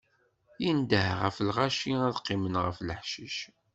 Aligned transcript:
Indeh 0.69 1.09
ɣef 1.21 1.35
lɣaci 1.47 1.93
ad 2.07 2.15
qqimen 2.21 2.55
ɣef 2.63 2.77
leḥcic. 2.87 3.37